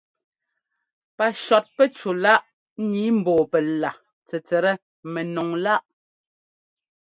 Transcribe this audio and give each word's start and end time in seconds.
Pacɔtpɛcúláꞌ 1.17 2.45
nǐi 2.89 3.05
ḿbɔ́ɔ 3.19 3.43
pɛla 3.51 3.91
tsɛtsɛt 4.27 4.81
mɛnɔŋláꞌ. 5.13 5.83